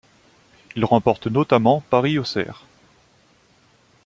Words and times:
Il 0.75 0.83
remporte 0.83 1.27
notamment 1.27 1.81
Paris-Auxerre. 1.91 2.65